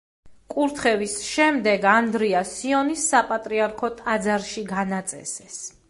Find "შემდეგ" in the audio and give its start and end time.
1.25-1.85